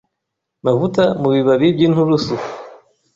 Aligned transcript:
mavuta 0.65 1.03
mu 1.21 1.29
bibabi 1.35 1.67
by’inturusu 1.75 2.33